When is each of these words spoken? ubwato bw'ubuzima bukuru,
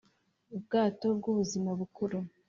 ubwato 0.55 1.05
bw'ubuzima 1.17 1.69
bukuru, 1.79 2.17